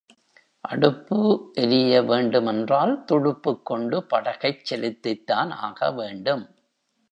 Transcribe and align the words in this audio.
அடுப்பு 0.63 1.17
எரிய 1.53 2.01
வேண்டுமென்றால் 2.01 3.03
துடுப்புக் 3.03 3.65
கொண்டு 3.65 4.03
படகைச் 4.09 4.65
செலுத்தித்தான் 4.69 5.51
ஆக 5.61 5.91
வேண்டும். 5.91 6.43